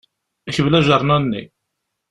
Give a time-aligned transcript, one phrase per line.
[0.55, 1.43] Kbel ajernan-nni.